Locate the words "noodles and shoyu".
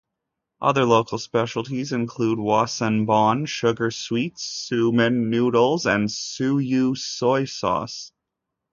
5.29-6.97